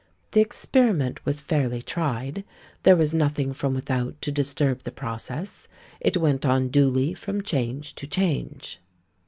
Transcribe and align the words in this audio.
The 0.31 0.41
experiment 0.41 1.23
was 1.27 1.39
fairly 1.41 1.79
tried; 1.83 2.43
there 2.81 2.95
was 2.95 3.13
nothing 3.13 3.53
from 3.53 3.75
without 3.75 4.19
to 4.23 4.31
disturb 4.31 4.81
the 4.81 4.91
process; 4.91 5.67
it 5.99 6.17
went 6.17 6.43
on 6.43 6.69
duly 6.69 7.13
from 7.13 7.43
change 7.43 7.93
to 7.93 8.07
change." 8.07 8.79